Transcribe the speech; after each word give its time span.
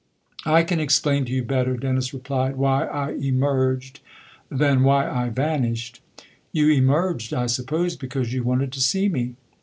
"I 0.57 0.63
can 0.63 0.79
explain 0.79 1.25
to 1.25 1.31
you 1.31 1.43
better," 1.43 1.77
Dennis 1.77 2.11
replied," 2.11 2.55
why 2.57 2.87
I 2.87 3.11
emerged 3.11 3.99
than 4.49 4.81
why 4.81 5.07
I 5.07 5.29
vanished."" 5.29 6.01
You 6.51 6.69
emerged, 6.71 7.35
I 7.35 7.45
suppose, 7.45 7.95
because 7.95 8.33
you 8.33 8.41
wanted 8.41 8.71
to 8.71 8.81
see 8.81 9.09
me." 9.09 9.35